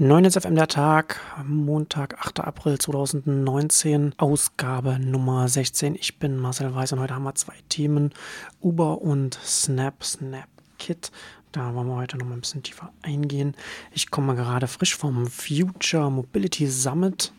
9 0.00 0.30
FM 0.30 0.54
der 0.54 0.68
Tag, 0.68 1.20
Montag, 1.44 2.24
8. 2.24 2.38
April 2.38 2.78
2019, 2.78 4.14
Ausgabe 4.16 5.00
Nummer 5.00 5.48
16. 5.48 5.96
Ich 5.96 6.20
bin 6.20 6.36
Marcel 6.36 6.72
Weiß 6.72 6.92
und 6.92 7.00
heute 7.00 7.16
haben 7.16 7.24
wir 7.24 7.34
zwei 7.34 7.56
Themen, 7.68 8.12
Uber 8.60 9.02
und 9.02 9.34
Snap, 9.42 10.04
Snap 10.04 10.46
Kit. 10.78 11.10
Da 11.50 11.74
wollen 11.74 11.88
wir 11.88 11.96
heute 11.96 12.16
noch 12.16 12.26
mal 12.26 12.34
ein 12.34 12.42
bisschen 12.42 12.62
tiefer 12.62 12.92
eingehen. 13.02 13.56
Ich 13.92 14.12
komme 14.12 14.36
gerade 14.36 14.68
frisch 14.68 14.94
vom 14.94 15.26
Future 15.26 16.12
Mobility 16.12 16.68
Summit, 16.68 17.32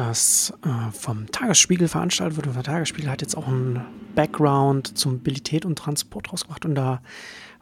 das 0.00 0.54
äh, 0.64 0.90
vom 0.92 1.30
Tagesspiegel 1.30 1.86
veranstaltet 1.86 2.36
wird. 2.36 2.46
Und 2.46 2.56
der 2.56 2.62
Tagesspiegel 2.62 3.10
hat 3.10 3.20
jetzt 3.20 3.36
auch 3.36 3.46
einen 3.46 3.84
Background 4.14 4.96
zur 4.96 5.12
Mobilität 5.12 5.66
und 5.66 5.78
Transport 5.78 6.32
rausgebracht 6.32 6.64
und 6.64 6.74
da 6.74 7.02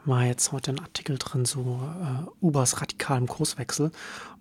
war 0.05 0.25
jetzt 0.25 0.53
heute 0.53 0.71
ein 0.71 0.79
Artikel 0.79 1.19
drin 1.19 1.45
zu 1.45 1.81
äh, 2.01 2.45
Ubers 2.45 2.81
radikalem 2.81 3.27
Kurswechsel. 3.27 3.91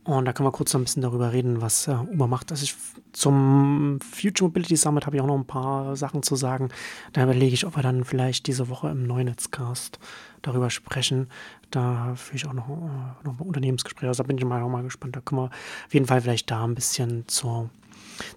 Und 0.04 0.26
da 0.26 0.32
können 0.32 0.48
wir 0.48 0.52
kurz 0.52 0.72
so 0.72 0.78
ein 0.78 0.84
bisschen 0.84 1.02
darüber 1.02 1.34
reden, 1.34 1.60
was 1.60 1.88
äh, 1.88 1.92
Uber 1.92 2.28
macht. 2.28 2.52
Also 2.52 2.64
ich, 2.64 2.76
zum 3.14 4.00
Future 4.00 4.48
Mobility 4.48 4.78
Summit 4.78 5.08
habe 5.08 5.18
ich 5.18 5.22
auch 5.22 5.28
noch 5.28 5.36
ein 5.36 5.48
paar 5.48 5.96
Sachen 5.96 6.22
zu 6.22 6.36
sagen. 6.36 6.70
Da 7.14 7.24
überlege 7.24 7.54
ich, 7.54 7.66
ob 7.66 7.76
wir 7.76 7.84
dann 7.84 8.06
vielleicht 8.06 8.46
diese 8.46 8.70
Woche 8.70 8.90
im 8.90 9.08
Neunetzcast 9.08 9.98
darüber 10.44 10.70
sprechen. 10.70 11.30
Da 11.72 12.14
führe 12.16 12.36
ich 12.38 12.48
auch 12.48 12.54
noch, 12.54 12.70
äh, 12.70 13.26
noch 13.26 13.40
ein 13.40 13.48
Unternehmensgespräch. 13.48 14.08
Also 14.08 14.22
da 14.22 14.28
bin 14.28 14.38
ich 14.38 14.46
mal, 14.46 14.62
auch 14.62 14.70
mal 14.70 14.84
gespannt. 14.84 15.16
Da 15.16 15.20
können 15.20 15.42
wir 15.42 15.46
auf 15.46 15.94
jeden 15.94 16.06
Fall 16.06 16.22
vielleicht 16.22 16.52
da 16.52 16.64
ein 16.64 16.76
bisschen 16.76 17.28
zur 17.28 17.72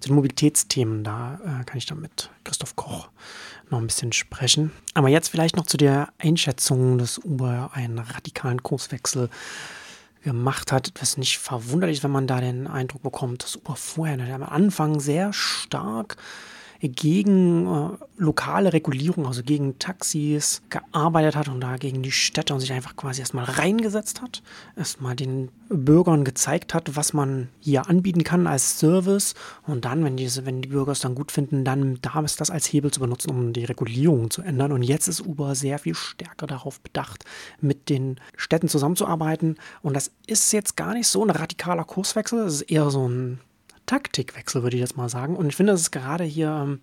zu 0.01 0.09
den 0.09 0.15
Mobilitätsthemen, 0.15 1.05
da 1.05 1.41
äh, 1.45 1.65
kann 1.65 1.79
ich 1.79 1.87
dann 1.87 2.01
mit 2.01 2.31
Christoph 2.45 2.77
Koch 2.77 3.09
noch 3.71 3.79
ein 3.79 3.87
bisschen 3.87 4.13
sprechen. 4.13 4.73
Aber 4.95 5.09
jetzt 5.09 5.29
vielleicht 5.29 5.57
noch 5.57 5.67
zu 5.67 5.77
der 5.77 6.09
Einschätzung, 6.19 6.99
dass 6.99 7.19
Uber 7.19 7.71
einen 7.73 7.99
radikalen 7.99 8.63
Kurswechsel 8.63 9.31
gemacht 10.23 10.73
hat. 10.73 10.89
Ist 11.01 11.19
nicht 11.19 11.39
verwunderlich, 11.39 12.03
wenn 12.03 12.11
man 12.11 12.27
da 12.27 12.41
den 12.41 12.67
Eindruck 12.67 13.03
bekommt, 13.03 13.45
dass 13.45 13.57
Uber 13.57 13.77
vorher 13.77 14.19
am 14.35 14.43
Anfang 14.43 15.01
sehr 15.01 15.33
stark 15.33 16.17
gegen 16.81 17.67
äh, 17.67 17.91
lokale 18.17 18.73
Regulierung, 18.73 19.27
also 19.27 19.43
gegen 19.43 19.79
Taxis 19.79 20.63
gearbeitet 20.71 21.37
hat 21.37 21.49
und 21.49 21.61
da 21.61 21.77
gegen 21.77 22.03
die 22.03 22.11
Städte 22.11 22.55
und 22.55 22.61
sich 22.61 22.73
einfach 22.73 22.97
quasi 22.97 23.21
erstmal 23.21 23.45
reingesetzt 23.45 24.23
hat, 24.23 24.43
erstmal 24.77 25.15
den 25.15 25.51
Bürgern 25.69 26.25
gezeigt 26.25 26.73
hat, 26.73 26.97
was 26.97 27.13
man 27.13 27.49
hier 27.61 27.89
anbieten 27.89 28.25
kann 28.25 28.47
als 28.47 28.79
Service 28.79 29.35
und 29.67 29.85
dann, 29.85 30.05
wenn, 30.05 30.17
diese, 30.17 30.47
wenn 30.47 30.63
die 30.63 30.69
Bürger 30.69 30.93
es 30.93 31.01
dann 31.01 31.15
gut 31.15 31.33
finden, 31.33 31.65
dann 31.65 31.99
da 32.01 32.21
ist 32.21 32.41
das 32.41 32.51
als 32.51 32.67
Hebel 32.67 32.91
zu 32.91 33.01
benutzen, 33.01 33.31
um 33.31 33.53
die 33.53 33.65
Regulierung 33.65 34.31
zu 34.31 34.43
ändern. 34.43 34.73
Und 34.73 34.83
jetzt 34.83 35.07
ist 35.07 35.21
Uber 35.21 35.55
sehr 35.55 35.79
viel 35.79 35.95
stärker 35.95 36.47
darauf 36.47 36.81
bedacht, 36.81 37.25
mit 37.61 37.89
den 37.89 38.19
Städten 38.37 38.69
zusammenzuarbeiten. 38.69 39.57
Und 39.83 39.95
das 39.95 40.11
ist 40.27 40.53
jetzt 40.53 40.77
gar 40.77 40.95
nicht 40.95 41.09
so 41.09 41.23
ein 41.25 41.31
radikaler 41.31 41.85
Kurswechsel, 41.85 42.41
es 42.41 42.55
ist 42.55 42.63
eher 42.63 42.91
so 42.91 43.09
ein 43.09 43.41
Taktikwechsel, 43.91 44.63
würde 44.63 44.77
ich 44.77 44.81
jetzt 44.81 44.97
mal 44.97 45.09
sagen. 45.09 45.35
Und 45.37 45.49
ich 45.49 45.57
finde, 45.57 45.73
das 45.73 45.81
ist 45.81 45.91
gerade 45.91 46.23
hier, 46.23 46.49
ähm, 46.63 46.81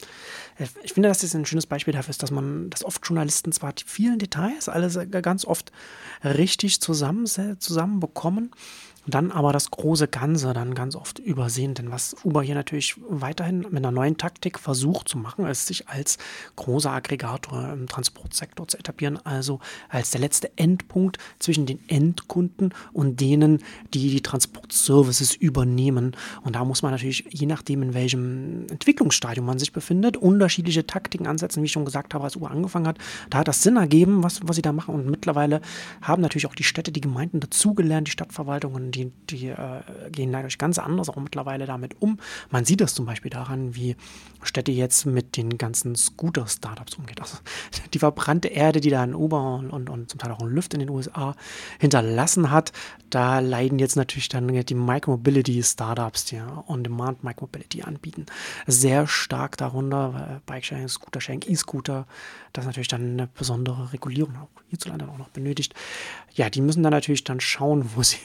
ich 0.83 0.91
finde, 0.91 1.08
dass 1.08 1.19
das 1.19 1.33
ein 1.33 1.45
schönes 1.45 1.66
Beispiel 1.66 1.94
dafür 1.94 2.09
ist, 2.09 2.22
dass 2.22 2.31
man, 2.31 2.69
dass 2.69 2.83
oft 2.83 3.02
Journalisten 3.08 3.53
zwar 3.53 3.72
die 3.72 3.86
vielen 3.86 4.19
Details 4.19 4.67
alles 4.67 5.00
ganz 5.22 5.45
oft 5.45 5.72
richtig 6.25 6.81
zusammen, 6.81 7.25
zusammenbekommen, 7.25 8.52
dann 9.08 9.31
aber 9.31 9.53
das 9.53 9.72
große 9.72 10.08
Ganze 10.08 10.53
dann 10.53 10.75
ganz 10.75 10.95
oft 10.95 11.19
übersehen. 11.19 11.73
Denn 11.73 11.91
was 11.91 12.16
Uber 12.23 12.44
hier 12.44 12.55
natürlich 12.55 12.95
weiterhin 13.09 13.59
mit 13.59 13.77
einer 13.77 13.91
neuen 13.91 14.17
Taktik 14.17 14.59
versucht 14.59 15.08
zu 15.09 15.17
machen, 15.17 15.45
ist 15.45 15.67
sich 15.67 15.88
als 15.88 16.17
großer 16.55 16.91
Aggregator 16.91 17.72
im 17.72 17.88
Transportsektor 17.88 18.67
zu 18.67 18.78
etablieren, 18.78 19.17
also 19.25 19.59
als 19.89 20.11
der 20.11 20.22
letzte 20.22 20.52
Endpunkt 20.58 21.17
zwischen 21.39 21.66
den 21.66 21.80
Endkunden 21.88 22.73
und 22.91 23.19
denen, 23.22 23.63
die 23.94 24.09
die 24.09 24.22
Transportservices 24.22 25.35
übernehmen. 25.35 26.16
Und 26.44 26.55
da 26.55 26.66
muss 26.66 26.81
man 26.81 26.91
natürlich, 26.91 27.25
je 27.30 27.47
nachdem, 27.47 27.81
in 27.81 27.94
welchem 27.94 28.67
Entwicklungsstadium 28.69 29.45
man 29.45 29.59
sich 29.59 29.72
befindet, 29.72 30.17
unterschiedliche 30.17 30.85
Taktiken 30.85 31.28
ansetzen, 31.28 31.61
wie 31.61 31.67
ich 31.67 31.72
schon 31.72 31.85
gesagt 31.85 32.13
habe, 32.13 32.25
als 32.25 32.35
Uber 32.35 32.51
angefangen 32.51 32.88
hat. 32.88 32.97
Da 33.29 33.39
hat 33.39 33.47
das 33.47 33.63
Sinn 33.63 33.78
ergeben, 33.78 34.24
was, 34.24 34.41
was 34.44 34.57
sie 34.57 34.62
da 34.62 34.74
machen. 34.74 34.94
Und 34.94 35.09
mittlerweile 35.09 35.62
haben 36.01 36.22
natürlich 36.22 36.47
auch 36.47 36.56
die 36.56 36.63
Städte, 36.63 36.91
die 36.91 37.01
Gemeinden 37.01 37.39
dazugelernt, 37.39 38.07
die 38.07 38.12
Stadtverwaltungen, 38.12 38.91
die, 38.97 39.12
die 39.30 39.47
äh, 39.47 39.81
gehen 40.12 40.31
dadurch 40.31 40.58
ganz 40.58 40.80
anders 40.80 41.09
auch 41.09 41.16
mittlerweile 41.18 41.66
damit 41.66 42.02
um. 42.02 42.19
Man 42.50 42.66
sieht 42.66 42.81
das 42.81 42.94
zum 42.94 43.06
Beispiel 43.06 43.31
daran, 43.31 43.75
wie 43.75 43.96
Städte 44.41 44.72
jetzt 44.72 45.06
mit 45.06 45.38
den 45.38 45.58
ganzen 45.58 45.96
Scooter-Startups 45.96 46.96
umgeht. 46.96 47.22
Also 47.22 47.38
die 47.94 48.00
verbrannte 48.00 48.47
Erde, 48.47 48.81
die 48.81 48.90
da 48.90 49.03
in 49.03 49.13
Uber 49.13 49.56
und, 49.56 49.69
und, 49.69 49.90
und 49.90 50.09
zum 50.09 50.19
Teil 50.19 50.31
auch 50.31 50.41
in 50.41 50.47
Lüft 50.47 50.74
in 50.74 50.80
den 50.80 50.90
USA 50.90 51.36
hinterlassen 51.80 52.52
hat, 52.52 52.72
da 53.09 53.40
leiden 53.40 53.80
jetzt 53.80 53.96
natürlich 53.96 54.30
dann 54.30 54.47
die 54.47 54.75
Micromobility-Startups, 54.75 56.25
die 56.25 56.41
On-Demand 56.68 57.24
Micromobility 57.24 57.84
anbieten, 57.84 58.25
sehr 58.66 59.07
stark 59.07 59.57
darunter. 59.57 60.41
Bike-Sharing, 60.46 60.88
Scooter-Sharing, 60.88 61.44
E-Scooter, 61.47 62.06
das 62.53 62.66
natürlich 62.66 62.88
dann 62.88 63.02
eine 63.02 63.28
besondere 63.28 63.94
Regulierung 63.94 64.36
auch 64.38 64.50
hierzulande 64.69 65.07
auch 65.07 65.18
noch 65.18 65.30
benötigt. 65.30 65.74
Ja, 66.34 66.50
die 66.50 66.62
müssen 66.62 66.84
dann 66.84 66.91
natürlich 66.91 67.24
dann 67.24 67.40
schauen, 67.40 67.90
wo 67.96 68.03
sie, 68.03 68.18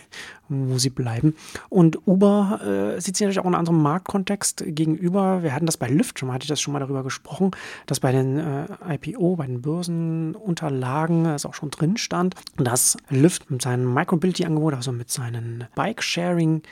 wo 0.69 0.79
sie 0.79 0.91
bleiben. 0.91 1.35
Und 1.69 2.07
Uber 2.07 2.61
äh, 2.97 3.01
sieht 3.01 3.17
sich 3.17 3.25
natürlich 3.25 3.41
auch 3.41 3.45
in 3.45 3.55
einem 3.55 3.61
anderen 3.61 3.83
Marktkontext 3.83 4.65
gegenüber. 4.67 5.43
Wir 5.43 5.55
hatten 5.55 5.67
das 5.67 5.77
bei 5.77 5.89
Lyft 5.89 6.19
schon 6.19 6.29
mal, 6.29 6.35
hatte 6.35 6.45
ich 6.45 6.49
das 6.49 6.61
schon 6.61 6.73
mal 6.73 6.81
darüber 6.81 7.03
gesprochen, 7.03 7.51
dass 7.87 8.01
bei 8.01 8.13
den 8.13 8.39
äh, 8.39 8.67
IPO, 8.89 9.37
bei 9.37 9.47
den 9.47 9.63
Börsenunterlagen, 9.63 11.27
es 11.27 11.47
auch 11.47 11.55
schon 11.55 11.71
drin 11.71 11.97
stand, 11.97 12.35
dass 12.57 12.97
Lyft 13.09 13.51
mit 13.51 13.63
seinem 13.63 13.93
Micromobility-Angebot, 13.95 14.75
also 14.75 14.93
mit 14.93 15.11
seinen 15.11 15.65
Bike-Sharing 15.75 16.63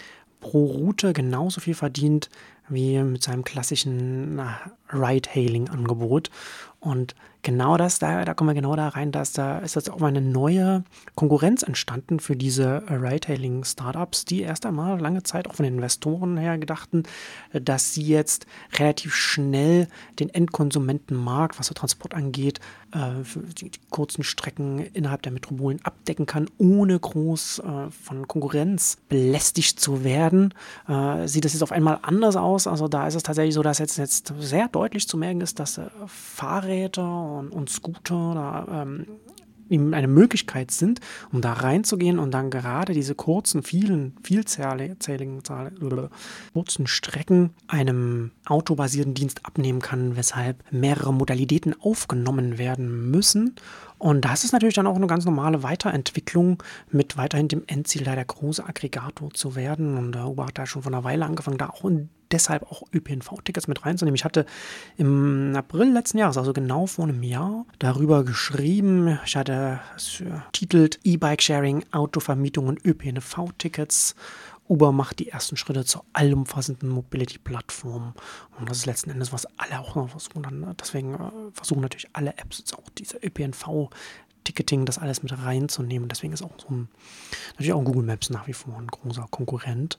pro 0.40 0.64
Route 0.66 1.12
genauso 1.12 1.60
viel 1.60 1.74
verdient 1.74 2.30
wie 2.70 3.02
mit 3.02 3.22
seinem 3.22 3.44
klassischen 3.44 4.40
Ride-Hailing-Angebot. 4.92 6.30
Und 6.80 7.14
genau 7.42 7.76
das, 7.76 7.98
da, 7.98 8.24
da 8.24 8.32
kommen 8.32 8.50
wir 8.50 8.54
genau 8.54 8.74
da 8.74 8.88
rein, 8.88 9.12
dass 9.12 9.32
da 9.32 9.58
ist 9.58 9.74
jetzt 9.74 9.90
auch 9.90 10.00
eine 10.00 10.22
neue 10.22 10.82
Konkurrenz 11.14 11.62
entstanden 11.62 12.20
für 12.20 12.36
diese 12.36 12.82
Ride-Hailing-Startups, 12.88 14.24
die 14.24 14.40
erst 14.40 14.64
einmal 14.64 14.98
lange 14.98 15.22
Zeit 15.22 15.48
auch 15.48 15.54
von 15.54 15.64
den 15.64 15.74
Investoren 15.74 16.38
her 16.38 16.56
gedachten, 16.58 17.02
dass 17.52 17.92
sie 17.92 18.02
jetzt 18.02 18.46
relativ 18.78 19.14
schnell 19.14 19.88
den 20.18 20.30
Endkonsumentenmarkt, 20.30 21.58
was 21.58 21.66
so 21.66 21.74
Transport 21.74 22.14
angeht, 22.14 22.60
äh, 22.92 23.22
die, 23.58 23.70
die, 23.70 23.80
kurzen 23.90 24.24
Strecken 24.24 24.78
innerhalb 24.78 25.22
der 25.22 25.32
Metropolen 25.32 25.80
abdecken 25.84 26.26
kann, 26.26 26.48
ohne 26.58 26.98
groß 26.98 27.58
äh, 27.58 27.90
von 27.90 28.26
Konkurrenz 28.26 28.98
belästigt 29.08 29.80
zu 29.80 30.04
werden. 30.04 30.54
Äh, 30.88 31.26
sieht 31.26 31.44
das 31.44 31.52
jetzt 31.52 31.62
auf 31.62 31.72
einmal 31.72 31.98
anders 32.02 32.36
aus. 32.36 32.59
Also 32.66 32.88
da 32.88 33.06
ist 33.06 33.14
es 33.14 33.22
tatsächlich 33.22 33.54
so, 33.54 33.62
dass 33.62 33.78
jetzt, 33.78 33.98
jetzt 33.98 34.32
sehr 34.38 34.68
deutlich 34.68 35.06
zu 35.08 35.16
merken 35.16 35.40
ist, 35.40 35.58
dass 35.58 35.78
äh, 35.78 35.86
Fahrräder 36.06 37.38
und, 37.38 37.50
und 37.50 37.70
Scooter 37.70 38.34
da 38.34 38.82
ähm, 38.82 39.06
eine 39.70 40.08
Möglichkeit 40.08 40.70
sind, 40.70 41.00
um 41.32 41.40
da 41.40 41.52
reinzugehen 41.52 42.18
und 42.18 42.32
dann 42.32 42.50
gerade 42.50 42.92
diese 42.92 43.14
kurzen, 43.14 43.62
vielen, 43.62 44.16
vielzähligen, 44.22 45.42
kurzen 46.52 46.86
Strecken 46.86 47.50
einem 47.68 48.32
autobasierten 48.46 49.14
Dienst 49.14 49.46
abnehmen 49.46 49.80
kann, 49.80 50.16
weshalb 50.16 50.64
mehrere 50.72 51.14
Modalitäten 51.14 51.74
aufgenommen 51.80 52.58
werden 52.58 53.10
müssen. 53.10 53.54
Und 53.98 54.24
das 54.24 54.44
ist 54.44 54.52
natürlich 54.52 54.74
dann 54.74 54.86
auch 54.86 54.96
eine 54.96 55.06
ganz 55.06 55.24
normale 55.24 55.62
Weiterentwicklung 55.62 56.62
mit 56.90 57.16
weiterhin 57.16 57.48
dem 57.48 57.62
Endziel, 57.66 58.02
da 58.02 58.14
der 58.14 58.24
große 58.24 58.66
Aggregator 58.66 59.30
zu 59.32 59.54
werden. 59.54 59.96
Und 59.96 60.12
der 60.12 60.26
Uber 60.26 60.46
hat 60.46 60.58
da 60.58 60.66
schon 60.66 60.82
vor 60.82 60.92
einer 60.92 61.04
Weile 61.04 61.26
angefangen, 61.26 61.58
da 61.58 61.68
auch 61.68 61.84
in 61.84 62.08
deshalb 62.32 62.70
auch 62.70 62.82
ÖPNV-Tickets 62.94 63.68
mit 63.68 63.84
reinzunehmen. 63.84 64.14
Ich 64.14 64.24
hatte 64.24 64.46
im 64.96 65.54
April 65.56 65.92
letzten 65.92 66.18
Jahres, 66.18 66.38
also 66.38 66.52
genau 66.52 66.86
vor 66.86 67.04
einem 67.04 67.22
Jahr, 67.22 67.66
darüber 67.78 68.24
geschrieben. 68.24 69.18
Ich 69.24 69.36
hatte 69.36 69.80
es 69.96 70.22
titelt 70.52 71.00
E-Bike-Sharing, 71.04 71.84
Autovermietung 71.92 72.68
und 72.68 72.84
ÖPNV-Tickets. 72.84 74.14
Uber 74.70 74.92
macht 74.92 75.18
die 75.18 75.28
ersten 75.28 75.56
Schritte 75.56 75.84
zur 75.84 76.04
allumfassenden 76.12 76.88
Mobility-Plattform. 76.90 78.14
Und 78.58 78.70
das 78.70 78.78
ist 78.78 78.86
letzten 78.86 79.10
Endes, 79.10 79.32
was 79.32 79.46
alle 79.58 79.80
auch 79.80 79.96
noch 79.96 80.10
versuchen. 80.10 80.44
Dann, 80.44 80.76
deswegen 80.80 81.14
äh, 81.14 81.50
versuchen 81.52 81.80
natürlich 81.80 82.08
alle 82.12 82.38
Apps 82.38 82.58
jetzt 82.58 82.78
auch 82.78 82.88
diese 82.96 83.16
ÖPNV 83.16 83.90
Ticketing, 84.44 84.86
das 84.86 84.98
alles 84.98 85.22
mit 85.22 85.36
reinzunehmen. 85.36 86.08
Deswegen 86.08 86.32
ist 86.32 86.42
auch 86.42 86.52
so 86.56 86.68
ein, 86.70 86.88
natürlich 87.52 87.72
auch 87.72 87.82
Google 87.82 88.04
Maps 88.04 88.30
nach 88.30 88.46
wie 88.46 88.52
vor 88.52 88.76
ein 88.78 88.86
großer 88.86 89.26
Konkurrent. 89.30 89.96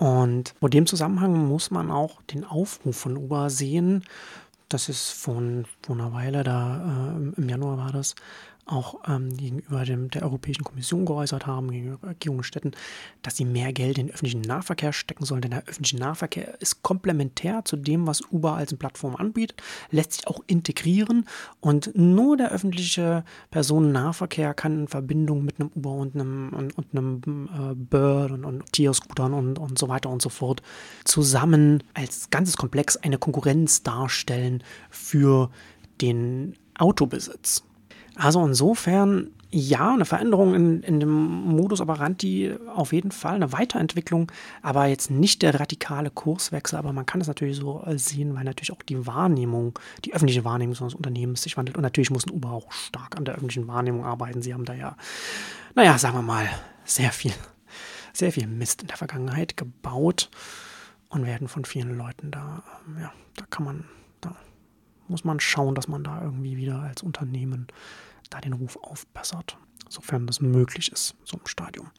Und 0.00 0.54
vor 0.58 0.70
dem 0.70 0.86
Zusammenhang 0.86 1.46
muss 1.46 1.70
man 1.70 1.90
auch 1.90 2.22
den 2.22 2.46
Aufruf 2.46 2.96
von 2.96 3.18
Uber 3.18 3.50
sehen. 3.50 4.02
Das 4.70 4.88
ist 4.88 5.10
von, 5.10 5.66
vor 5.82 5.94
einer 5.94 6.14
Weile, 6.14 6.42
da 6.42 7.16
äh, 7.18 7.38
im 7.38 7.48
Januar 7.50 7.76
war 7.76 7.92
das, 7.92 8.14
auch 8.70 9.00
ähm, 9.08 9.36
gegenüber 9.36 9.84
dem, 9.84 10.10
der 10.10 10.22
Europäischen 10.22 10.64
Kommission 10.64 11.04
geäußert 11.04 11.46
haben, 11.46 11.70
gegenüber 11.70 12.44
Städten, 12.44 12.72
dass 13.22 13.36
sie 13.36 13.44
mehr 13.44 13.72
Geld 13.72 13.98
in 13.98 14.06
den 14.06 14.14
öffentlichen 14.14 14.42
Nahverkehr 14.42 14.92
stecken 14.92 15.24
sollen. 15.24 15.42
Denn 15.42 15.50
der 15.50 15.66
öffentliche 15.66 15.98
Nahverkehr 15.98 16.60
ist 16.60 16.82
komplementär 16.82 17.64
zu 17.64 17.76
dem, 17.76 18.06
was 18.06 18.22
Uber 18.30 18.54
als 18.54 18.74
Plattform 18.74 19.16
anbietet, 19.16 19.62
lässt 19.90 20.14
sich 20.14 20.28
auch 20.28 20.40
integrieren 20.46 21.26
und 21.60 21.92
nur 21.96 22.36
der 22.36 22.50
öffentliche 22.50 23.24
Personennahverkehr 23.50 24.54
kann 24.54 24.80
in 24.80 24.88
Verbindung 24.88 25.44
mit 25.44 25.60
einem 25.60 25.70
Uber 25.74 25.92
und 25.92 26.14
einem, 26.14 26.52
und, 26.52 26.78
und 26.78 26.86
einem 26.92 27.48
äh, 27.52 27.74
Bird 27.74 28.30
und, 28.30 28.44
und 28.44 28.72
Tierscootern 28.72 29.34
und, 29.34 29.58
und 29.58 29.78
so 29.78 29.88
weiter 29.88 30.10
und 30.10 30.22
so 30.22 30.28
fort 30.28 30.62
zusammen 31.04 31.82
als 31.94 32.30
ganzes 32.30 32.56
Komplex 32.56 32.96
eine 32.96 33.18
Konkurrenz 33.18 33.82
darstellen 33.82 34.62
für 34.88 35.50
den 36.00 36.56
Autobesitz. 36.78 37.64
Also 38.20 38.44
insofern, 38.44 39.30
ja, 39.50 39.94
eine 39.94 40.04
Veränderung 40.04 40.54
in, 40.54 40.82
in 40.82 41.00
dem 41.00 41.08
Modus 41.10 41.80
operandi 41.80 42.54
auf 42.74 42.92
jeden 42.92 43.12
Fall, 43.12 43.36
eine 43.36 43.50
Weiterentwicklung, 43.50 44.30
aber 44.60 44.84
jetzt 44.84 45.10
nicht 45.10 45.40
der 45.40 45.58
radikale 45.58 46.10
Kurswechsel, 46.10 46.78
aber 46.78 46.92
man 46.92 47.06
kann 47.06 47.22
es 47.22 47.28
natürlich 47.28 47.56
so 47.56 47.82
sehen, 47.96 48.34
weil 48.34 48.44
natürlich 48.44 48.72
auch 48.72 48.82
die 48.82 49.06
Wahrnehmung, 49.06 49.78
die 50.04 50.12
öffentliche 50.12 50.44
Wahrnehmung 50.44 50.74
des 50.74 50.94
Unternehmens 50.94 51.40
sich 51.40 51.56
wandelt 51.56 51.78
und 51.78 51.82
natürlich 51.82 52.10
muss 52.10 52.26
ein 52.26 52.32
Uber 52.32 52.50
auch 52.50 52.70
stark 52.72 53.16
an 53.16 53.24
der 53.24 53.36
öffentlichen 53.36 53.68
Wahrnehmung 53.68 54.04
arbeiten. 54.04 54.42
Sie 54.42 54.52
haben 54.52 54.66
da 54.66 54.74
ja, 54.74 54.98
naja, 55.74 55.96
sagen 55.96 56.18
wir 56.18 56.22
mal, 56.22 56.46
sehr 56.84 57.12
viel, 57.12 57.32
sehr 58.12 58.32
viel 58.32 58.46
Mist 58.48 58.82
in 58.82 58.88
der 58.88 58.98
Vergangenheit 58.98 59.56
gebaut 59.56 60.28
und 61.08 61.24
werden 61.24 61.48
von 61.48 61.64
vielen 61.64 61.96
Leuten 61.96 62.30
da, 62.30 62.62
ja, 63.00 63.14
da 63.36 63.46
kann 63.48 63.64
man, 63.64 63.84
da 64.20 64.36
muss 65.08 65.24
man 65.24 65.40
schauen, 65.40 65.74
dass 65.74 65.88
man 65.88 66.04
da 66.04 66.20
irgendwie 66.22 66.58
wieder 66.58 66.82
als 66.82 67.02
Unternehmen 67.02 67.66
da 68.30 68.40
den 68.40 68.52
Ruf 68.54 68.76
aufbessert, 68.76 69.56
sofern 69.88 70.26
das 70.26 70.40
möglich 70.40 70.90
ist, 70.90 71.16
so 71.24 71.36
im 71.36 71.46
Stadium. 71.46 71.90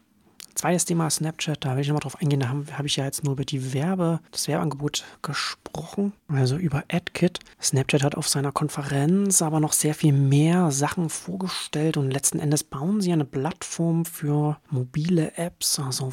Zweites 0.56 0.86
Thema 0.86 1.10
Snapchat, 1.10 1.64
da 1.64 1.76
will 1.76 1.82
ich 1.82 1.88
nochmal 1.88 2.02
drauf 2.02 2.22
eingehen. 2.22 2.42
Da 2.42 2.50
habe 2.50 2.66
hab 2.78 2.86
ich 2.86 2.98
ja 2.98 3.06
jetzt 3.06 3.24
nur 3.24 3.34
über 3.34 3.46
die 3.46 3.74
Werbe, 3.74 4.20
das 4.32 4.48
Werbeangebot 4.48 5.06
gesprochen, 5.22 6.14
also 6.28 6.58
über 6.58 6.84
AdKit. 6.92 7.40
Snapchat 7.62 8.04
hat 8.04 8.16
auf 8.16 8.28
seiner 8.28 8.52
Konferenz 8.52 9.42
aber 9.42 9.60
noch 9.60 9.74
sehr 9.74 9.96
viel 9.96 10.14
mehr 10.14 10.72
Sachen 10.72 11.10
vorgestellt 11.10 11.98
und 11.98 12.12
letzten 12.12 12.40
Endes 12.40 12.64
bauen 12.64 13.02
sie 13.02 13.14
eine 13.14 13.26
Plattform 13.26 14.06
für 14.06 14.58
mobile 14.70 15.36
Apps, 15.38 15.80
also 15.80 16.12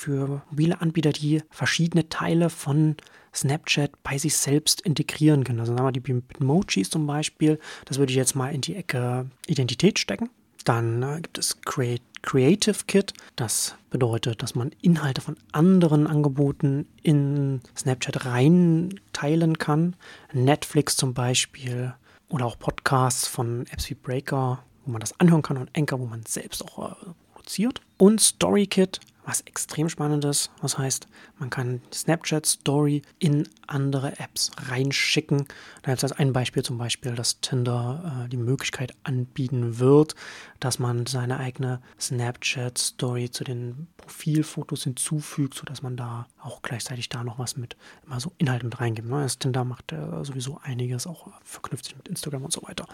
für 0.00 0.42
mobile 0.50 0.80
Anbieter, 0.80 1.12
die 1.12 1.42
verschiedene 1.50 2.08
Teile 2.08 2.48
von 2.48 2.96
Snapchat 3.34 4.02
bei 4.02 4.16
sich 4.18 4.36
selbst 4.36 4.80
integrieren 4.80 5.44
können. 5.44 5.60
Also 5.60 5.74
sagen 5.74 5.86
wir 5.86 5.92
die 5.92 6.00
Bitmojis 6.00 6.90
zum 6.90 7.06
Beispiel, 7.06 7.58
das 7.84 7.98
würde 7.98 8.10
ich 8.10 8.16
jetzt 8.16 8.34
mal 8.34 8.52
in 8.52 8.62
die 8.62 8.74
Ecke 8.74 9.26
Identität 9.46 9.98
stecken. 9.98 10.30
Dann 10.64 11.02
äh, 11.02 11.20
gibt 11.20 11.38
es 11.38 11.60
Create 11.62 12.02
Creative 12.22 12.76
Kit. 12.86 13.14
Das 13.36 13.74
bedeutet, 13.90 14.42
dass 14.42 14.54
man 14.54 14.72
Inhalte 14.82 15.20
von 15.20 15.36
anderen 15.52 16.06
Angeboten 16.06 16.86
in 17.02 17.60
Snapchat 17.76 18.26
rein 18.26 19.00
teilen 19.12 19.58
kann. 19.58 19.96
Netflix 20.32 20.96
zum 20.96 21.14
Beispiel 21.14 21.94
oder 22.28 22.46
auch 22.46 22.58
Podcasts 22.58 23.26
von 23.26 23.66
Apps 23.70 23.88
wie 23.90 23.94
Breaker, 23.94 24.62
wo 24.84 24.92
man 24.92 25.00
das 25.00 25.18
anhören 25.18 25.42
kann 25.42 25.56
und 25.56 25.70
Anchor, 25.76 26.00
wo 26.00 26.06
man 26.06 26.24
selbst 26.26 26.62
auch 26.62 26.90
äh, 26.90 26.94
produziert. 27.40 27.80
Und 27.96 28.20
StoryKit, 28.20 29.00
was 29.24 29.42
extrem 29.42 29.88
spannend 29.88 30.24
ist. 30.24 30.50
Was 30.60 30.78
heißt, 30.78 31.06
man 31.38 31.50
kann 31.50 31.82
Snapchat 31.92 32.46
Story 32.46 33.02
in 33.18 33.48
andere 33.66 34.18
Apps 34.18 34.50
reinschicken. 34.68 35.46
Da 35.82 35.92
ist 35.92 36.02
als 36.02 36.12
ein 36.12 36.32
Beispiel 36.32 36.62
zum 36.62 36.78
Beispiel, 36.78 37.14
dass 37.14 37.40
Tinder 37.40 38.24
äh, 38.24 38.28
die 38.28 38.38
Möglichkeit 38.38 38.94
anbieten 39.04 39.78
wird, 39.78 40.14
dass 40.58 40.78
man 40.78 41.06
seine 41.06 41.38
eigene 41.38 41.80
Snapchat 42.00 42.78
Story 42.78 43.30
zu 43.30 43.44
den 43.44 43.88
Profilfotos 43.98 44.84
hinzufügt, 44.84 45.54
sodass 45.54 45.82
man 45.82 45.96
da 45.96 46.26
auch 46.42 46.62
gleichzeitig 46.62 47.10
da 47.10 47.22
noch 47.22 47.38
was 47.38 47.56
mit 47.56 47.76
immer 48.06 48.20
so 48.20 48.32
Inhalt 48.38 48.64
mit 48.64 48.80
reingibt. 48.80 49.08
Ne? 49.08 49.22
Das 49.22 49.38
Tinder 49.38 49.64
macht 49.64 49.92
äh, 49.92 50.24
sowieso 50.24 50.58
einiges, 50.62 51.06
auch 51.06 51.28
verknüpft 51.44 51.84
sich 51.84 51.96
mit 51.96 52.08
Instagram 52.08 52.44
und 52.44 52.52
so 52.52 52.62
weiter. 52.62 52.86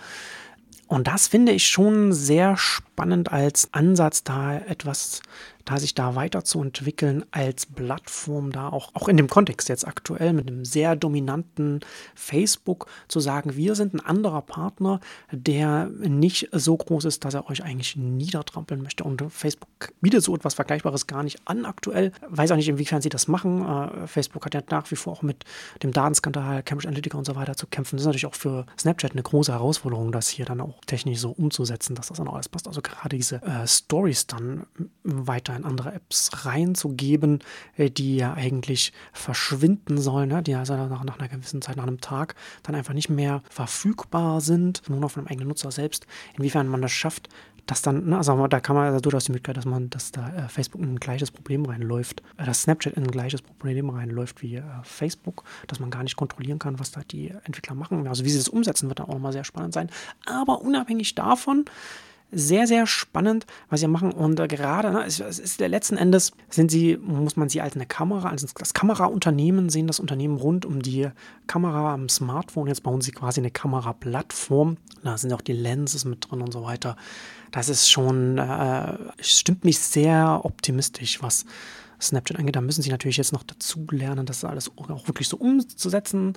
Und 0.87 1.09
das 1.09 1.27
finde 1.27 1.53
ich 1.53 1.67
schon 1.67 2.13
sehr 2.13 2.57
spannend 2.57 3.33
als 3.33 3.73
Ansatz, 3.73 4.23
da 4.23 4.57
etwas 4.57 5.21
da 5.67 5.79
sich 5.79 5.95
da 5.95 6.15
weiterzuentwickeln 6.15 7.25
als 7.33 7.67
Plattform, 7.67 8.53
da 8.53 8.69
auch, 8.69 8.95
auch 8.95 9.09
in 9.09 9.17
dem 9.17 9.29
Kontext 9.29 9.69
jetzt 9.69 9.87
aktuell 9.87 10.33
mit 10.33 10.49
einem 10.49 10.65
sehr 10.65 10.95
dominanten 10.95 11.81
Facebook 12.15 12.87
zu 13.09 13.19
sagen, 13.19 13.57
wir 13.57 13.75
sind 13.75 13.93
ein 13.93 14.01
anderer 14.01 14.43
Partner, 14.43 15.01
der 15.33 15.87
nicht 15.87 16.49
so 16.53 16.77
groß 16.77 17.05
ist, 17.07 17.25
dass 17.25 17.35
er 17.35 17.51
euch 17.51 17.65
eigentlich 17.65 17.97
niedertrampeln 17.97 18.81
möchte. 18.81 19.03
Und 19.03 19.25
Facebook 19.29 19.69
bietet 20.01 20.23
so 20.23 20.37
etwas 20.37 20.55
Vergleichbares 20.55 21.09
gar 21.09 21.25
nicht 21.25 21.41
an 21.47 21.65
aktuell. 21.65 22.13
Weiß 22.29 22.53
auch 22.53 22.57
nicht, 22.57 22.69
inwiefern 22.69 23.03
sie 23.03 23.09
das 23.09 23.27
machen. 23.27 23.67
Äh, 23.67 24.07
Facebook 24.07 24.47
hat 24.47 24.55
ja 24.55 24.63
nach 24.71 24.89
wie 24.93 24.97
vor 24.97 25.15
auch 25.15 25.23
mit 25.23 25.45
dem 25.83 25.93
Datenskandal, 25.93 26.63
Cambridge 26.63 26.89
Analytica 26.89 27.19
und 27.19 27.25
so 27.25 27.35
weiter 27.35 27.57
zu 27.57 27.67
kämpfen. 27.67 27.97
Das 27.97 28.03
ist 28.03 28.07
natürlich 28.07 28.27
auch 28.27 28.37
für 28.37 28.67
Snapchat 28.79 29.13
eine 29.13 29.23
große 29.25 29.51
Herausforderung, 29.51 30.13
das 30.13 30.29
hier 30.29 30.45
dann 30.45 30.61
auch 30.61 30.81
technisch 30.87 31.19
so 31.19 31.31
umzusetzen, 31.33 31.97
dass 31.97 32.07
das 32.07 32.19
dann 32.19 32.29
auch 32.29 32.35
alles 32.35 32.49
passt. 32.49 32.69
Also 32.69 32.83
gerade 32.83 33.17
diese 33.17 33.43
äh, 33.43 33.67
Stories 33.67 34.29
dann 34.29 34.67
weiter 35.07 35.57
in 35.57 35.65
andere 35.65 35.93
Apps 35.93 36.45
reinzugeben, 36.45 37.41
äh, 37.77 37.91
die 37.91 38.17
ja 38.17 38.35
eigentlich 38.35 38.93
verschwinden 39.13 39.99
sollen, 39.99 40.29
ne? 40.29 40.43
die 40.43 40.55
also 40.55 40.75
nach, 40.77 41.05
nach 41.05 41.19
einer 41.19 41.29
gewissen 41.29 41.63
Zeit, 41.63 41.77
nach 41.77 41.87
einem 41.87 42.01
Tag, 42.01 42.35
dann 42.63 42.75
einfach 42.75 42.95
nicht 42.95 43.09
mehr 43.09 43.43
verfügbar 43.49 44.41
sind, 44.41 44.89
nur 44.89 45.01
noch 45.01 45.13
von 45.13 45.25
dem 45.25 45.29
eigenen 45.29 45.49
Nutzer 45.49 45.71
selbst. 45.71 46.07
Inwiefern 46.37 46.69
man 46.69 46.83
das 46.83 46.93
schafft, 46.93 47.29
dass 47.67 47.83
dann, 47.83 48.07
ne, 48.07 48.17
also 48.17 48.47
da 48.47 48.61
kann 48.61 48.77
man 48.77 48.87
also 48.87 49.01
durchaus 49.01 49.25
die 49.25 49.33
Möglichkeit, 49.33 49.57
dass 49.57 49.65
man, 49.65 49.91
dass 49.91 50.13
da 50.13 50.29
äh, 50.29 50.49
Facebook 50.49 50.83
in 50.83 50.95
ein 50.95 51.01
gleiches 51.01 51.33
Problem 51.33 51.65
reinläuft, 51.65 52.23
äh, 52.37 52.45
dass 52.45 52.63
Snapchat 52.63 52.95
in 52.95 53.05
ein 53.05 53.11
gleiches 53.11 53.43
Problem 53.43 53.91
reinläuft 53.91 54.43
wie 54.43 54.63
Facebook, 54.83 55.45
dass 55.67 55.81
man 55.81 55.91
gar 55.91 56.03
nicht 56.03 56.17
kontrollieren 56.17 56.59
kann, 56.59 56.79
was 56.79 56.93
da 56.93 57.01
die 57.03 57.33
Entwickler 57.45 57.75
machen. 57.75 58.07
Also 58.07 58.25
wie 58.25 58.31
sie 58.31 58.39
das 58.39 58.49
umsetzen, 58.49 58.89
wird 58.89 59.01
dann 59.01 59.09
auch 59.09 59.15
nochmal 59.15 59.33
sehr 59.33 59.45
spannend 59.45 59.75
sein. 59.75 59.91
Aber 60.27 60.63
unabhängig 60.63 61.15
davon 61.15 61.65
sehr, 62.33 62.67
sehr 62.67 62.87
spannend, 62.87 63.47
was 63.71 63.81
sie 63.81 63.87
machen. 63.87 64.13
Und 64.13 64.41
äh, 64.41 64.49
gerade, 64.49 64.91
ne, 64.91 65.05
es, 65.07 65.21
es 65.21 65.39
ist 65.39 65.61
letzten 65.61 65.97
Endes, 65.97 66.33
sind 66.51 66.71
sie, 66.71 66.97
muss 66.97 67.37
man 67.37 67.49
sie 67.49 67.61
als 67.61 67.75
eine 67.75 67.87
Kamera, 67.87 68.31
als 68.31 68.45
das 68.55 68.75
Kameraunternehmen 68.75 69.69
sehen, 69.69 69.87
das 69.87 70.01
Unternehmen 70.01 70.37
rund 70.37 70.67
um 70.67 70.83
die 70.83 71.09
Kamera 71.47 71.95
am 71.95 72.09
Smartphone. 72.09 72.69
Jetzt 72.69 72.83
bauen 72.83 73.01
sie 73.01 73.13
quasi 73.13 73.41
eine 73.41 73.51
Kameraplattform. 73.51 74.77
Da 75.05 75.17
sind 75.17 75.33
auch 75.33 75.41
die 75.41 75.53
Lenses 75.53 76.05
mit 76.05 76.31
drin 76.31 76.43
und 76.43 76.53
so 76.53 76.63
weiter. 76.63 76.97
Das 77.53 77.69
ist 77.69 77.91
schon, 77.91 78.39
äh, 78.39 78.95
stimmt 79.21 79.65
mich 79.65 79.79
sehr 79.79 80.41
optimistisch, 80.43 81.23
was 81.23 81.47
Snapchat 82.01 82.39
angeht. 82.39 82.57
Da 82.57 82.61
müssen 82.61 82.83
sie 82.83 82.91
natürlich 82.91 83.17
jetzt 83.17 83.33
noch 83.33 83.43
dazu 83.43 83.87
lernen, 83.91 84.27
das 84.27 84.45
alles 84.45 84.71
auch 84.77 85.09
wirklich 85.09 85.29
so 85.29 85.37
umzusetzen. 85.37 86.35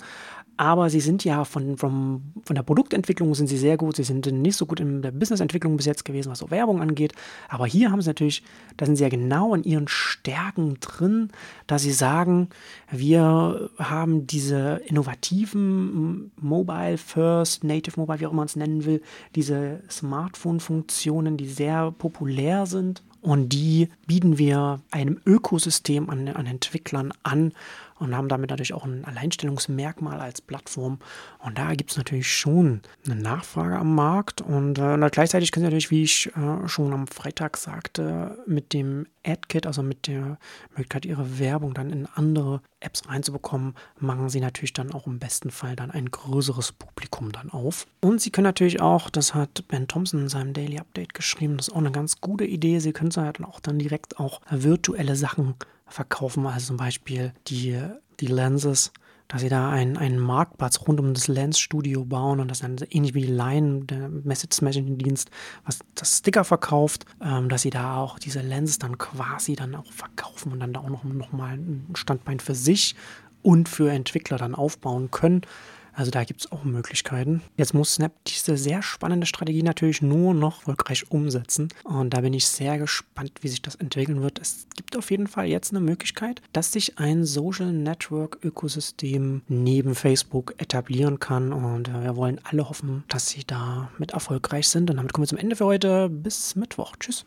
Aber 0.56 0.90
sie 0.90 1.00
sind 1.00 1.24
ja 1.24 1.44
von, 1.44 1.78
von, 1.78 2.20
von 2.42 2.54
der 2.54 2.62
Produktentwicklung 2.62 3.34
sind 3.34 3.46
sie 3.46 3.56
sehr 3.56 3.78
gut. 3.78 3.96
Sie 3.96 4.02
sind 4.02 4.26
nicht 4.26 4.56
so 4.56 4.66
gut 4.66 4.78
in 4.78 5.00
der 5.00 5.10
Businessentwicklung 5.10 5.76
bis 5.78 5.86
jetzt 5.86 6.04
gewesen, 6.04 6.30
was 6.30 6.40
so 6.40 6.50
Werbung 6.50 6.82
angeht. 6.82 7.14
Aber 7.48 7.66
hier 7.66 7.90
haben 7.90 8.02
sie 8.02 8.10
natürlich, 8.10 8.42
da 8.76 8.84
sind 8.84 8.96
sie 8.96 9.02
ja 9.02 9.08
genau 9.08 9.54
in 9.54 9.64
ihren 9.64 9.88
Stärken 9.88 10.78
drin, 10.80 11.30
da 11.66 11.78
sie 11.78 11.92
sagen, 11.92 12.50
wir 12.90 13.70
haben 13.78 14.26
diese 14.26 14.82
innovativen 14.84 16.30
Mobile 16.36 16.98
First, 16.98 17.64
Native 17.64 17.98
Mobile, 17.98 18.20
wie 18.20 18.26
auch 18.26 18.32
immer 18.32 18.40
man 18.40 18.46
es 18.46 18.56
nennen 18.56 18.84
will, 18.84 19.00
diese 19.34 19.80
Smartphone-Funktionen, 19.90 21.36
die 21.36 21.48
sehr 21.48 21.90
populär 21.92 22.66
sind 22.66 23.02
und 23.22 23.50
die 23.50 23.88
bieten 24.06 24.38
wir 24.38 24.80
einem 24.90 25.20
Ökosystem 25.50 26.08
an, 26.10 26.28
an 26.28 26.46
Entwicklern 26.46 27.12
an 27.24 27.52
und 28.00 28.16
haben 28.16 28.28
damit 28.28 28.50
natürlich 28.50 28.72
auch 28.72 28.84
ein 28.84 29.04
Alleinstellungsmerkmal 29.04 30.20
als 30.20 30.40
Plattform. 30.40 30.98
Und 31.38 31.58
da 31.58 31.74
gibt 31.74 31.90
es 31.90 31.98
natürlich 31.98 32.34
schon 32.34 32.80
eine 33.04 33.14
Nachfrage 33.14 33.76
am 33.76 33.94
Markt. 33.94 34.40
Und 34.40 34.78
äh, 34.78 34.96
gleichzeitig 35.10 35.52
können 35.52 35.64
Sie 35.64 35.66
natürlich, 35.66 35.90
wie 35.90 36.02
ich 36.02 36.32
äh, 36.34 36.66
schon 36.66 36.92
am 36.92 37.06
Freitag 37.06 37.58
sagte, 37.58 38.38
mit 38.46 38.72
dem 38.72 39.06
AdKit, 39.24 39.66
also 39.66 39.82
mit 39.82 40.06
der 40.06 40.38
Möglichkeit, 40.70 41.04
Ihre 41.04 41.38
Werbung 41.38 41.74
dann 41.74 41.90
in 41.90 42.06
andere 42.06 42.62
Apps 42.80 43.02
reinzubekommen, 43.06 43.74
machen 43.98 44.30
Sie 44.30 44.40
natürlich 44.40 44.72
dann 44.72 44.92
auch 44.92 45.06
im 45.06 45.18
besten 45.18 45.50
Fall 45.50 45.76
dann 45.76 45.90
ein 45.90 46.10
größeres 46.10 46.72
Publikum 46.72 47.32
dann 47.32 47.50
auf. 47.50 47.86
Und 48.00 48.22
Sie 48.22 48.30
können 48.30 48.46
natürlich 48.46 48.80
auch, 48.80 49.10
das 49.10 49.34
hat 49.34 49.68
Ben 49.68 49.88
Thompson 49.88 50.22
in 50.22 50.28
seinem 50.30 50.54
Daily 50.54 50.78
Update 50.78 51.12
geschrieben, 51.12 51.58
das 51.58 51.68
ist 51.68 51.74
auch 51.74 51.78
eine 51.78 51.92
ganz 51.92 52.22
gute 52.22 52.46
Idee. 52.46 52.78
Sie 52.78 52.92
können 52.92 53.10
dann 53.10 53.44
auch 53.44 53.60
dann 53.60 53.78
direkt 53.78 54.18
auch 54.18 54.40
virtuelle 54.50 55.16
Sachen 55.16 55.54
verkaufen, 55.90 56.46
also 56.46 56.68
zum 56.68 56.76
Beispiel 56.76 57.32
die, 57.48 57.78
die 58.20 58.26
Lenses, 58.26 58.92
dass 59.28 59.42
sie 59.42 59.48
da 59.48 59.70
einen, 59.70 59.96
einen 59.96 60.18
Marktplatz 60.18 60.80
rund 60.88 60.98
um 60.98 61.14
das 61.14 61.28
Lens-Studio 61.28 62.04
bauen 62.04 62.40
und 62.40 62.48
das 62.48 62.60
dann 62.60 62.76
ähnlich 62.90 63.14
wie 63.14 63.22
die 63.22 63.32
Line, 63.32 63.84
der 63.84 64.08
Message-Messaging-Dienst, 64.08 65.30
was 65.64 65.78
das 65.94 66.18
Sticker 66.18 66.42
verkauft, 66.42 67.06
ähm, 67.22 67.48
dass 67.48 67.62
sie 67.62 67.70
da 67.70 67.96
auch 67.96 68.18
diese 68.18 68.40
Lenses 68.40 68.78
dann 68.80 68.98
quasi 68.98 69.54
dann 69.54 69.76
auch 69.76 69.92
verkaufen 69.92 70.52
und 70.52 70.60
dann 70.60 70.72
da 70.72 70.80
auch 70.80 70.88
noch, 70.88 71.04
noch 71.04 71.32
ein 71.32 71.86
Standbein 71.94 72.40
für 72.40 72.56
sich 72.56 72.96
und 73.42 73.68
für 73.68 73.90
Entwickler 73.92 74.36
dann 74.36 74.56
aufbauen 74.56 75.10
können. 75.12 75.42
Also 76.00 76.10
da 76.10 76.24
gibt 76.24 76.40
es 76.40 76.50
auch 76.50 76.64
Möglichkeiten. 76.64 77.42
Jetzt 77.58 77.74
muss 77.74 77.96
Snap 77.96 78.12
diese 78.26 78.56
sehr 78.56 78.80
spannende 78.80 79.26
Strategie 79.26 79.62
natürlich 79.62 80.00
nur 80.00 80.32
noch 80.32 80.60
erfolgreich 80.60 81.10
umsetzen. 81.10 81.68
Und 81.84 82.14
da 82.14 82.22
bin 82.22 82.32
ich 82.32 82.46
sehr 82.46 82.78
gespannt, 82.78 83.32
wie 83.42 83.48
sich 83.48 83.60
das 83.60 83.74
entwickeln 83.74 84.22
wird. 84.22 84.38
Es 84.38 84.66
gibt 84.74 84.96
auf 84.96 85.10
jeden 85.10 85.26
Fall 85.26 85.44
jetzt 85.44 85.72
eine 85.72 85.80
Möglichkeit, 85.80 86.40
dass 86.54 86.72
sich 86.72 86.98
ein 86.98 87.26
Social 87.26 87.70
Network 87.70 88.38
Ökosystem 88.42 89.42
neben 89.46 89.94
Facebook 89.94 90.54
etablieren 90.56 91.20
kann. 91.20 91.52
Und 91.52 91.88
äh, 91.88 92.02
wir 92.02 92.16
wollen 92.16 92.40
alle 92.44 92.66
hoffen, 92.66 93.04
dass 93.08 93.28
sie 93.28 93.44
da 93.46 93.90
mit 93.98 94.12
erfolgreich 94.12 94.68
sind. 94.68 94.88
Und 94.88 94.96
damit 94.96 95.12
kommen 95.12 95.24
wir 95.24 95.28
zum 95.28 95.36
Ende 95.36 95.54
für 95.54 95.66
heute. 95.66 96.08
Bis 96.08 96.56
Mittwoch. 96.56 96.96
Tschüss. 96.98 97.26